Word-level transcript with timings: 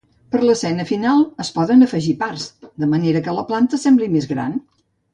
Per 0.35 0.39
l'escena 0.43 0.85
final, 0.91 1.21
es 1.43 1.51
poden 1.59 1.87
afegir 1.89 2.15
parts 2.23 2.47
de 2.85 2.91
manera 2.97 3.25
que 3.29 3.39
la 3.41 3.47
planta 3.55 3.85
sembli 3.87 4.13
més 4.19 4.31
gran. 4.37 4.61